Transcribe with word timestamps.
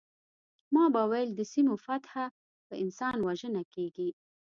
ما 0.73 0.83
به 0.93 1.01
ویل 1.11 1.29
د 1.35 1.41
سیمو 1.53 1.75
فتح 1.85 2.13
په 2.67 2.73
انسان 2.83 3.15
وژنه 3.27 3.61
کیږي 3.73 4.09